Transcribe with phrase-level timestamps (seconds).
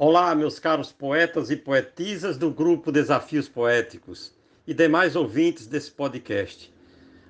[0.00, 4.32] Olá, meus caros poetas e poetisas do grupo Desafios Poéticos
[4.64, 6.72] e demais ouvintes desse podcast.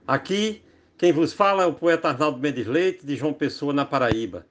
[0.06, 0.60] Aqui,
[0.98, 4.44] quem vos fala é o poeta Arnaldo Mendes Leite, de João Pessoa, na Paraíba.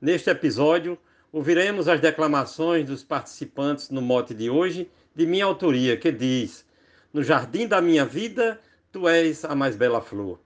[0.00, 0.96] Neste episódio,
[1.32, 6.64] ouviremos as declamações dos participantes no mote de hoje, de minha autoria, que diz:
[7.12, 8.60] No jardim da minha vida,
[8.92, 10.38] tu és a mais bela flor.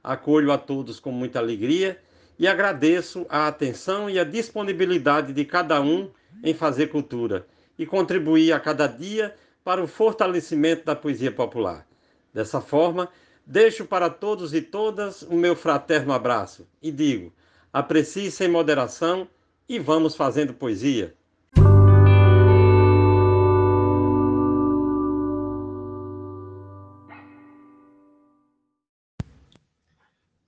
[0.00, 2.00] Acolho a todos com muita alegria
[2.38, 6.08] e agradeço a atenção e a disponibilidade de cada um
[6.42, 7.46] em fazer cultura
[7.78, 11.86] e contribuir a cada dia para o fortalecimento da poesia popular.
[12.32, 13.08] Dessa forma,
[13.46, 17.32] deixo para todos e todas o meu fraterno abraço e digo:
[17.72, 19.28] aprecie sem moderação
[19.68, 21.14] e vamos fazendo poesia.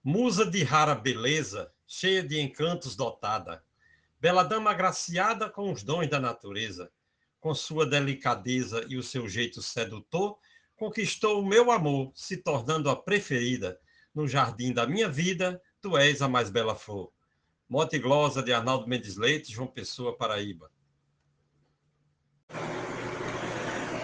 [0.02, 3.62] Musa de rara beleza, cheia de encantos dotada,
[4.20, 6.90] Bela dama agraciada com os dons da natureza,
[7.40, 10.36] com sua delicadeza e o seu jeito sedutor,
[10.76, 13.80] conquistou o meu amor, se tornando a preferida.
[14.14, 17.10] No jardim da minha vida, tu és a mais bela flor.
[17.66, 20.70] Mote glosa de Arnaldo Mendes Leite, João Pessoa, Paraíba.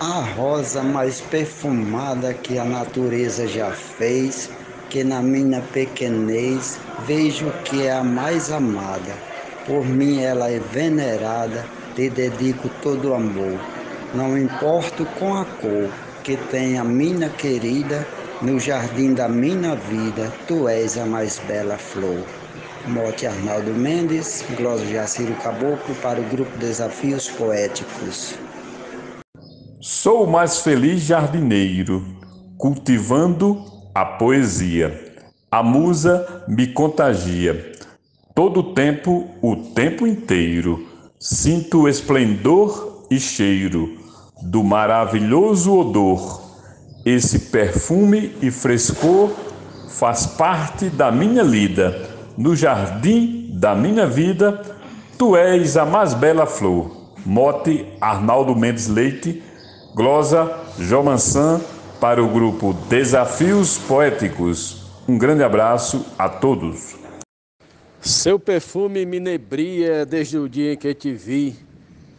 [0.01, 4.49] A rosa mais perfumada que a natureza já fez,
[4.89, 9.36] que na minha pequenez vejo que é a mais amada
[9.67, 13.59] por mim ela é venerada, te dedico todo o amor.
[14.14, 15.91] Não importo com a cor
[16.22, 18.06] que tem a minha querida,
[18.41, 22.25] no jardim da minha vida, tu és a mais bela flor.
[22.87, 28.34] Mote Arnaldo Mendes, Glosa Jaciro Caboclo para o grupo Desafios Poéticos.
[29.81, 32.05] Sou o mais feliz jardineiro,
[32.56, 35.14] cultivando a poesia.
[35.50, 37.76] A musa me contagia
[38.37, 40.87] Todo o tempo, o tempo inteiro,
[41.19, 43.97] sinto o esplendor e cheiro
[44.43, 46.43] do maravilhoso odor.
[47.03, 49.31] Esse perfume e frescor
[49.88, 52.11] faz parte da minha lida.
[52.37, 54.61] No jardim da minha vida,
[55.16, 56.94] tu és a mais bela flor.
[57.25, 59.43] Mote Arnaldo Mendes Leite,
[59.94, 61.59] glosa Jomansan
[61.99, 64.84] para o grupo Desafios Poéticos.
[65.09, 67.06] Um grande abraço a todos.
[68.06, 71.56] Seu perfume me nebria desde o dia em que te vi.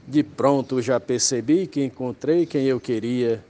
[0.06, 3.42] De pronto já percebi que encontrei quem eu queria.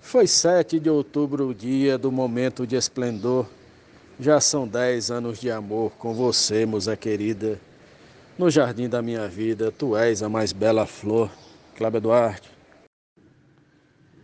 [0.00, 3.46] Foi sete de outubro o dia do momento de esplendor.
[4.18, 7.60] Já são dez anos de amor com você, moça querida.
[8.36, 11.30] No jardim da minha vida, tu és a mais bela flor.
[11.76, 12.50] Cláudia Duarte.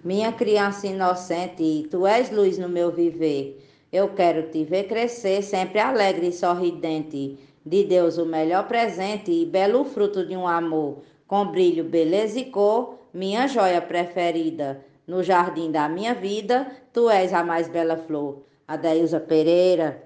[0.02, 3.64] Minha criança inocente, tu és luz no meu viver.
[3.94, 7.38] Eu quero te ver crescer sempre alegre e sorridente.
[7.64, 12.46] De Deus o melhor presente e belo fruto de um amor, com brilho, beleza e
[12.46, 14.84] cor, minha joia preferida.
[15.06, 18.42] No jardim da minha vida, tu és a mais bela flor.
[18.66, 20.02] Adeilza Pereira.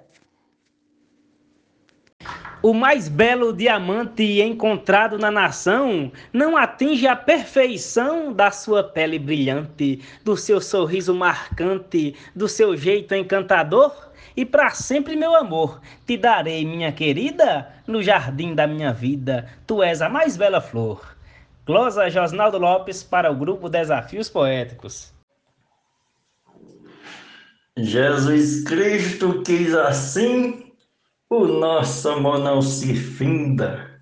[2.61, 10.03] O mais belo diamante encontrado na nação não atinge a perfeição da sua pele brilhante,
[10.25, 14.11] do seu sorriso marcante, do seu jeito encantador.
[14.37, 19.49] E para sempre, meu amor, te darei, minha querida, no jardim da minha vida.
[19.65, 21.17] Tu és a mais bela flor.
[21.65, 25.15] Glosa Josnaldo Lopes para o grupo Desafios Poéticos.
[27.77, 30.68] Jesus Cristo quis assim
[31.31, 34.01] o nosso amor não se finda.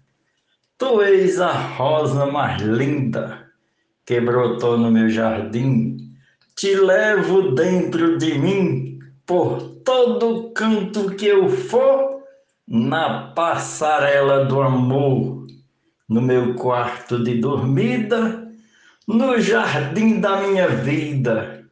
[0.79, 3.47] Tu és a rosa mais linda
[4.05, 5.97] que brotou no meu jardim.
[6.55, 12.23] Te levo dentro de mim por todo canto que eu for,
[12.69, 15.47] na passarela do amor,
[16.09, 18.49] no meu quarto de dormida,
[19.07, 21.65] no jardim da minha vida.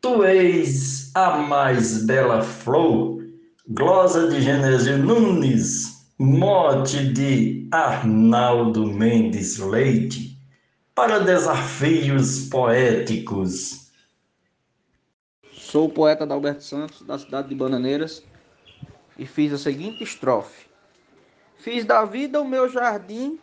[0.00, 3.16] Tu és a mais bela flor
[3.68, 10.38] Glosa de Genésio Nunes, mote de Arnaldo Mendes Leite,
[10.94, 13.90] para desafios poéticos.
[15.50, 18.22] Sou o poeta Adalberto Santos, da cidade de Bananeiras,
[19.18, 20.68] e fiz a seguinte estrofe:
[21.58, 23.36] Fiz da vida o meu jardim,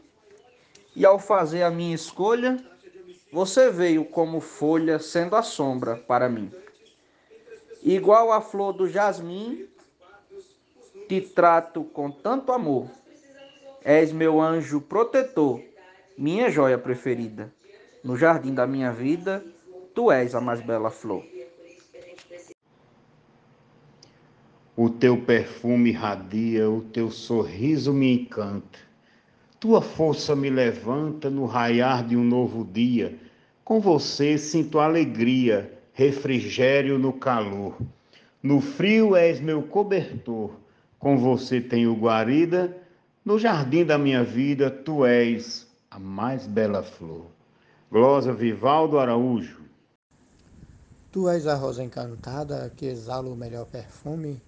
[0.96, 2.64] e ao fazer a minha escolha,
[3.30, 6.50] você veio como folha, sendo a sombra para mim.
[7.82, 9.68] Igual a flor do jasmim,
[11.14, 12.88] te trato com tanto amor.
[13.86, 15.62] És meu anjo protetor,
[16.18, 17.54] minha joia preferida.
[18.04, 19.44] No jardim da minha vida,
[19.94, 21.24] tu és a mais bela flor.
[24.76, 28.80] O teu perfume radia, o teu sorriso me encanta.
[29.60, 33.20] Tua força me levanta no raiar de um novo dia.
[33.64, 37.78] Com você sinto alegria, refrigério no calor.
[38.42, 40.63] No frio és meu cobertor,
[41.04, 42.74] com você tenho guarida.
[43.26, 47.26] No jardim da minha vida, tu és a mais bela flor.
[47.92, 49.62] Glosa Vivaldo Araújo.
[51.12, 54.42] Tu és a rosa encantada que exala o melhor perfume.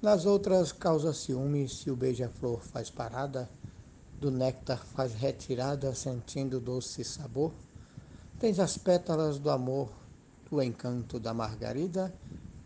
[0.00, 3.50] Nas outras causa ciúme se o beija-flor faz parada,
[4.18, 7.52] do néctar faz retirada sentindo doce sabor.
[8.38, 9.92] Tens as pétalas do amor,
[10.46, 12.12] tu encanto da margarida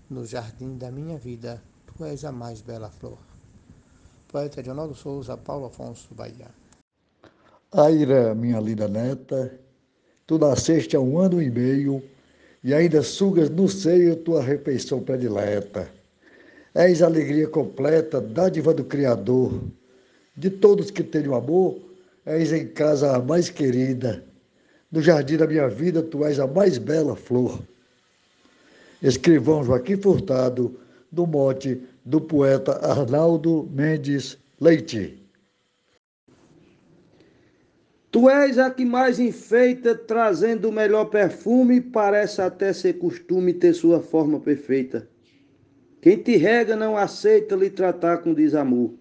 [0.08, 1.60] no jardim da minha vida,
[1.96, 3.18] tu és a mais bela flor.
[4.28, 6.48] Poeta Ronaldo Souza, Paulo Afonso, Bahia.
[7.72, 9.52] Aira, minha linda neta,
[10.26, 12.02] tu nasceste há um ano e meio
[12.62, 15.88] e ainda sugas no seio tua refeição predileta.
[16.74, 19.62] És a alegria completa, dádiva do Criador.
[20.36, 21.78] De todos que tenho amor,
[22.26, 24.24] és em casa a mais querida.
[24.90, 27.60] No jardim da minha vida, tu és a mais bela flor
[29.04, 30.74] escrivão Joaquim Furtado,
[31.14, 35.22] do mote do poeta Arnaldo Mendes Leite.
[38.10, 43.72] Tu és a que mais enfeita, trazendo o melhor perfume, parece até ser costume ter
[43.72, 45.08] sua forma perfeita.
[46.00, 48.92] Quem te rega não aceita lhe tratar com desamor,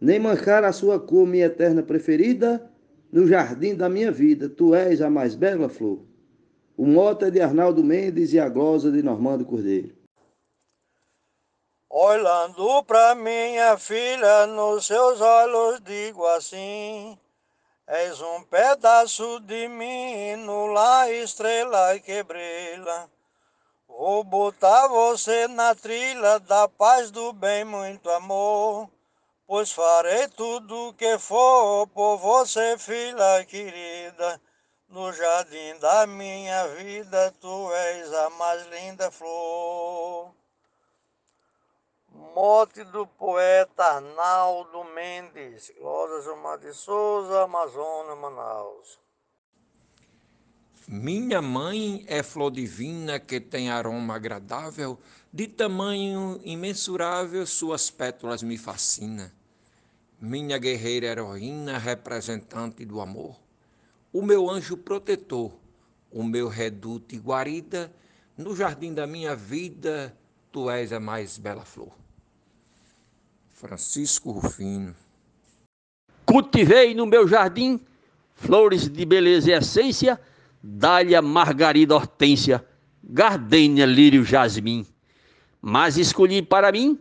[0.00, 2.68] nem mancar a sua cor, minha eterna preferida,
[3.12, 6.00] no jardim da minha vida, tu és a mais bela flor.
[6.76, 10.05] O mote é de Arnaldo Mendes e a glosa de Normando Cordeiro.
[11.88, 17.16] Olhando para minha filha, nos seus olhos digo assim:
[17.86, 23.08] És um pedaço de mim, no lá estrela que brilha.
[23.86, 28.90] Vou botar você na trilha da paz, do bem, muito amor.
[29.46, 34.40] Pois farei tudo que for por você, filha querida.
[34.88, 40.34] No jardim da minha vida, tu és a mais linda flor.
[42.36, 49.00] Mote do poeta Arnaldo Mendes, Rosa Gilmar de Souza, Amazônia, Manaus.
[50.86, 54.98] Minha mãe é flor divina que tem aroma agradável,
[55.32, 59.30] de tamanho imensurável, suas pétalas me fascinam.
[60.20, 63.40] Minha guerreira heroína, representante do amor
[64.12, 65.52] o meu anjo protetor,
[66.10, 67.90] o meu reduto e guarida,
[68.36, 70.14] no jardim da minha vida,
[70.52, 72.05] tu és a mais bela flor.
[73.56, 74.94] Francisco Rufino.
[76.26, 77.80] Cultivei no meu jardim
[78.34, 80.20] flores de beleza e essência,
[80.62, 82.62] dália, margarida, hortência,
[83.02, 84.84] gardênia, lírio, jasmim.
[85.62, 87.00] Mas escolhi para mim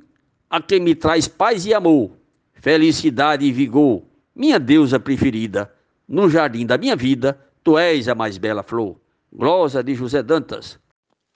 [0.49, 2.11] a que me traz paz e amor,
[2.53, 4.03] felicidade e vigor,
[4.33, 5.69] minha deusa preferida
[6.07, 8.95] no jardim da minha vida, tu és a mais bela flor.
[9.33, 10.79] Glosa de José Dantas.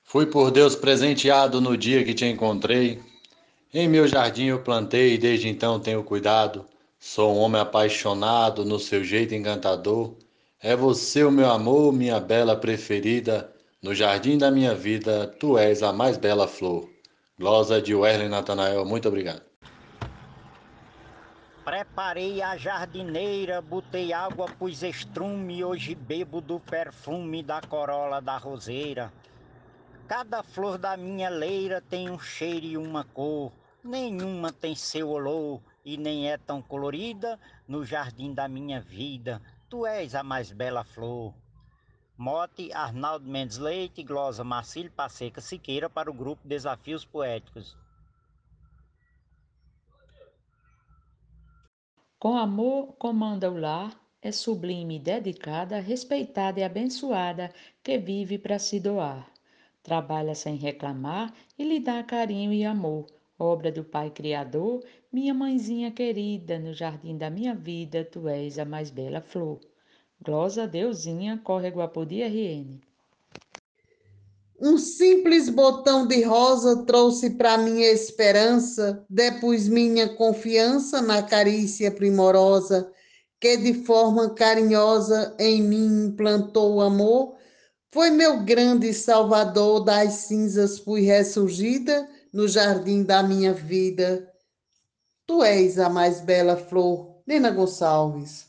[0.06, 3.09] Fui por Deus presenteado no dia que te encontrei.
[3.72, 6.66] Em meu jardim eu plantei e desde então tenho cuidado.
[6.98, 10.16] Sou um homem apaixonado no seu jeito encantador.
[10.60, 13.54] É você o meu amor, minha bela preferida.
[13.80, 16.90] No jardim da minha vida, tu és a mais bela flor.
[17.38, 19.44] Glosa de Werlen Natanael, muito obrigado.
[21.64, 29.14] Preparei a jardineira, botei água, pus estrume, hoje bebo do perfume da corola da roseira.
[30.08, 33.52] Cada flor da minha leira tem um cheiro e uma cor,
[33.84, 39.42] nenhuma tem seu olor e nem é tão colorida no jardim da minha vida.
[39.70, 41.34] Tu és a mais bela flor.
[42.18, 47.78] Mote Arnaldo Mendes Leite, glosa Marcílio Passeca Siqueira para o grupo Desafios Poéticos.
[52.20, 58.78] Com amor comanda o lar, é sublime, dedicada, respeitada e abençoada, que vive para se
[58.82, 59.32] doar.
[59.82, 63.19] Trabalha sem reclamar e lhe dá carinho e amor.
[63.40, 68.66] Obra do Pai Criador, minha mãezinha querida, no jardim da minha vida, tu és a
[68.66, 69.62] mais bela flor.
[70.22, 72.82] Glosa Deusinha, corre Guapodi RN.
[74.60, 82.92] Um simples botão de rosa trouxe para minha esperança, depus minha confiança na carícia primorosa,
[83.40, 87.38] que de forma carinhosa em mim implantou o amor.
[87.90, 94.32] Foi meu grande salvador, das cinzas fui ressurgida no jardim da minha vida.
[95.26, 98.48] Tu és a mais bela flor, Nena Gonçalves.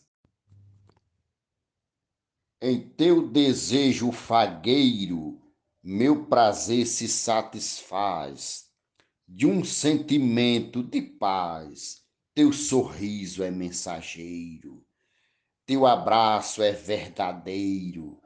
[2.60, 5.40] Em teu desejo fagueiro,
[5.82, 8.66] meu prazer se satisfaz
[9.26, 12.02] de um sentimento de paz.
[12.34, 14.84] Teu sorriso é mensageiro
[15.70, 18.20] Teu abraço é verdadeiro,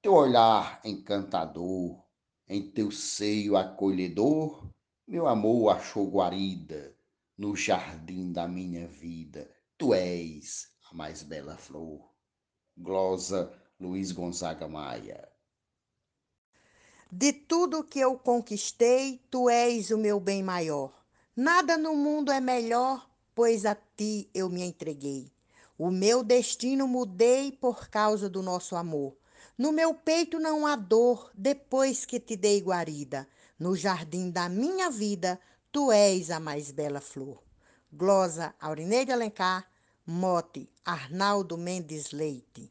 [0.00, 2.00] teu olhar encantador,
[2.46, 4.70] em teu seio acolhedor,
[5.06, 6.96] meu amor achou guarida
[7.36, 9.50] no jardim da minha vida.
[9.76, 12.10] Tu és a mais bela flor.
[12.76, 15.28] Glosa Luiz Gonzaga Maia.
[17.12, 21.04] De tudo que eu conquistei, tu és o meu bem maior.
[21.36, 25.30] Nada no mundo é melhor, pois a ti eu me entreguei.
[25.76, 29.16] O meu destino mudei por causa do nosso amor.
[29.56, 33.28] No meu peito não há dor depois que te dei guarida.
[33.64, 35.40] No jardim da minha vida,
[35.72, 37.42] tu és a mais bela flor.
[37.90, 39.64] Glosa Aurineide Alencar,
[40.06, 42.70] mote Arnaldo Mendes Leite.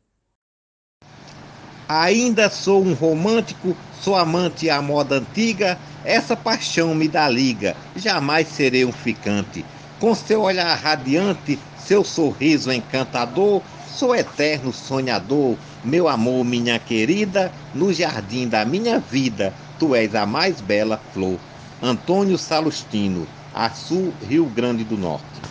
[1.90, 8.48] Ainda sou um romântico, sou amante à moda antiga, essa paixão me dá liga, jamais
[8.48, 9.66] serei um ficante.
[10.00, 17.92] Com seu olhar radiante, seu sorriso encantador, sou eterno sonhador, meu amor, minha querida, no
[17.92, 19.52] jardim da minha vida,
[19.84, 21.38] tu és a mais bela flor.
[21.82, 25.42] Antônio Salustino, Açu, Rio Grande do Norte.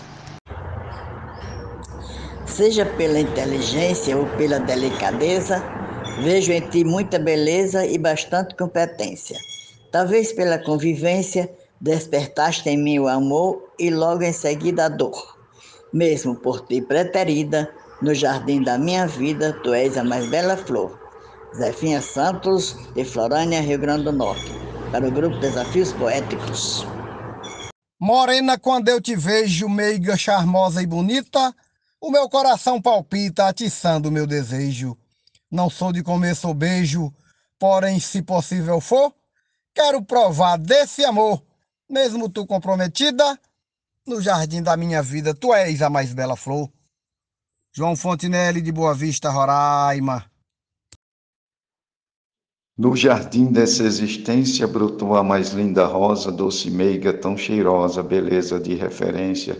[2.47, 5.63] Seja pela inteligência ou pela delicadeza,
[6.19, 9.39] Vejo em ti muita beleza e bastante competência.
[9.91, 15.37] Talvez pela convivência despertaste em mim o amor e logo em seguida a dor.
[15.93, 17.71] Mesmo por ti preterida,
[18.01, 21.02] no jardim da minha vida, tu és a mais bela flor.
[21.57, 24.53] Zefinha Santos, de Florânia, Rio Grande do Norte,
[24.91, 26.87] para o grupo Desafios Poéticos.
[28.01, 31.55] Morena, quando eu te vejo meiga, charmosa e bonita,
[32.01, 34.97] o meu coração palpita, atiçando o meu desejo.
[35.51, 37.13] Não sou de comer beijo,
[37.59, 39.15] porém, se possível for,
[39.75, 41.43] quero provar desse amor,
[41.89, 43.39] mesmo tu comprometida,
[44.07, 46.69] no jardim da minha vida, tu és a mais bela flor.
[47.75, 50.32] João Fontinelli de Boa Vista, Roraima.
[52.77, 58.75] No jardim dessa existência brotou a mais linda rosa, doce meiga, tão cheirosa, beleza de
[58.75, 59.57] referência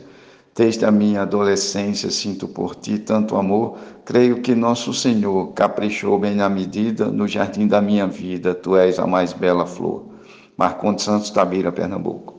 [0.55, 6.35] Desde a minha adolescência sinto por ti tanto amor, creio que nosso Senhor caprichou bem
[6.35, 10.13] na medida no jardim da minha vida, tu és a mais bela flor.
[10.55, 12.39] Marcondes Santos Tabira, Pernambuco.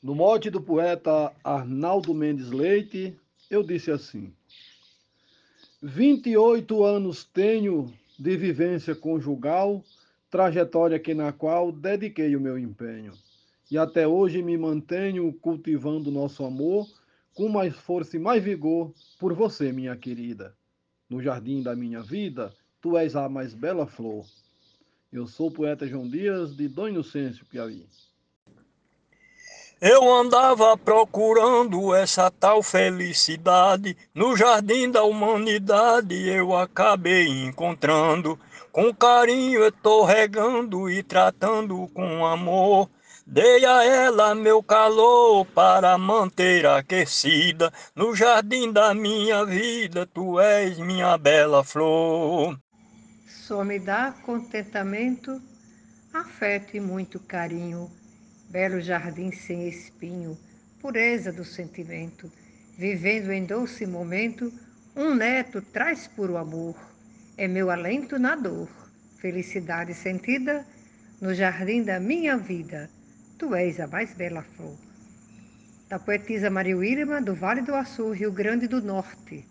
[0.00, 3.18] No mote do poeta Arnaldo Mendes Leite,
[3.50, 4.32] eu disse assim:
[5.82, 9.84] 28 anos tenho de vivência conjugal,
[10.30, 13.12] trajetória que na qual dediquei o meu empenho
[13.70, 16.86] e até hoje me mantenho cultivando nosso amor
[17.34, 20.56] com mais força e mais vigor por você, minha querida.
[21.08, 24.24] No jardim da minha vida, tu és a mais bela flor.
[25.12, 27.86] Eu sou o poeta João Dias, de Dom Inocêncio, Piauí.
[29.86, 38.40] Eu andava procurando essa tal felicidade, no jardim da humanidade eu acabei encontrando.
[38.72, 42.88] Com carinho eu tô regando e tratando com amor.
[43.26, 47.70] Dei a ela meu calor para manter aquecida.
[47.94, 52.58] No jardim da minha vida, tu és minha bela flor.
[53.26, 55.38] Só me dá contentamento,
[56.14, 57.90] afeto e muito carinho.
[58.54, 60.38] Belo jardim sem espinho,
[60.80, 62.30] pureza do sentimento.
[62.78, 64.52] Vivendo em doce momento,
[64.94, 66.76] um neto traz puro amor.
[67.36, 68.68] É meu alento na dor,
[69.18, 70.64] felicidade sentida
[71.20, 72.88] no jardim da minha vida
[73.38, 74.78] Tu és a mais bela flor.
[75.88, 79.44] Da poetisa Maria Wilma, do Vale do Açu, Rio Grande do Norte.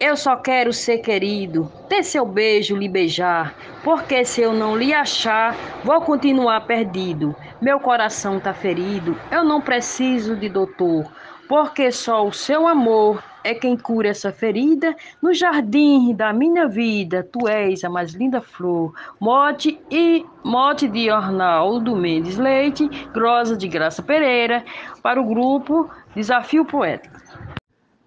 [0.00, 4.92] Eu só quero ser querido, ter seu beijo, lhe beijar, porque se eu não lhe
[4.92, 7.34] achar, vou continuar perdido.
[7.62, 11.06] Meu coração tá ferido, eu não preciso de doutor,
[11.48, 14.96] porque só o seu amor é quem cura essa ferida.
[15.22, 18.92] No jardim da minha vida, tu és a mais linda flor.
[19.20, 24.64] Mote e mote de Arnaldo Mendes Leite, Grosa de Graça Pereira,
[25.02, 27.23] para o grupo Desafio Poético.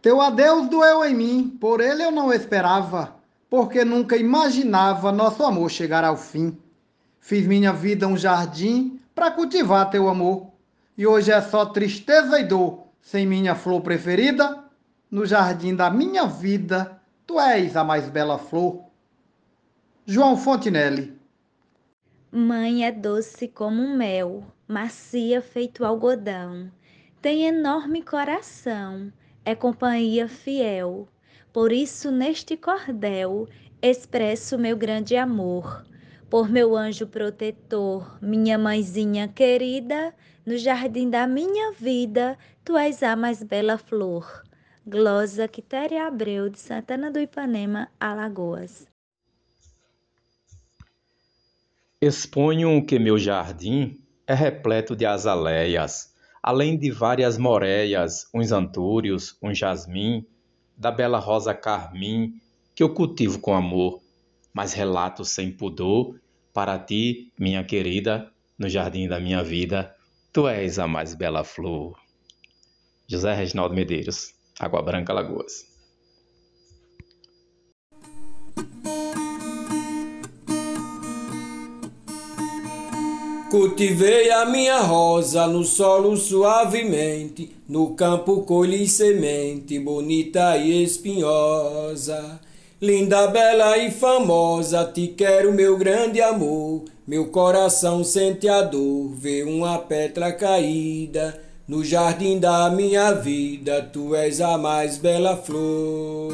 [0.02, 3.16] Teu adeus doeu em mim, por ele eu não esperava,
[3.50, 6.58] porque nunca imaginava nosso amor chegar ao fim.
[7.20, 10.52] Fiz minha vida um jardim para cultivar teu amor,
[10.98, 14.64] e hoje é só tristeza e dor, sem minha flor preferida,
[15.10, 18.84] no jardim da minha vida, tu és a mais bela flor.
[20.06, 21.18] João Fontinelli.
[22.32, 26.70] Mãe é doce como mel, macia feito algodão,
[27.22, 29.12] tem enorme coração,
[29.48, 31.08] é companhia fiel.
[31.54, 33.48] Por isso, neste cordel,
[33.82, 35.86] expresso meu grande amor.
[36.30, 40.14] Por meu anjo protetor, minha mãezinha querida,
[40.46, 44.44] no jardim da minha vida, tu és a mais bela flor.
[44.86, 48.86] Glosa Quitéria Abreu, de Santana do Ipanema, Alagoas.
[52.02, 56.14] Exponho que meu jardim é repleto de azaleias,
[56.48, 60.26] além de várias moreias, uns antúrios, um jasmim,
[60.78, 62.40] da bela rosa carmim,
[62.74, 64.02] que eu cultivo com amor,
[64.54, 66.18] mas relato sem pudor
[66.54, 69.94] para ti, minha querida, no jardim da minha vida,
[70.32, 72.00] tu és a mais bela flor.
[73.06, 75.77] José Reginaldo Medeiros, Água Branca, Lagoas.
[83.50, 92.42] Cultivei a minha rosa no solo suavemente, no campo colhi semente bonita e espinhosa.
[92.82, 96.84] Linda, bela e famosa, te quero, meu grande amor.
[97.08, 101.42] Meu coração sente a dor, vê uma pedra caída.
[101.66, 106.34] No jardim da minha vida, tu és a mais bela flor.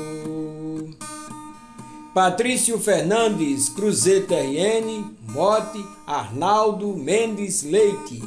[2.13, 8.21] Patrício Fernandes, Cruzeta RN, Mote, Arnaldo Mendes Leite.